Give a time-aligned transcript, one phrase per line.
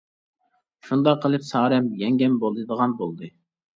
[0.87, 3.35] شۇنداق قىلىپ سارەم يەڭگەم بولىدىغان بولدى.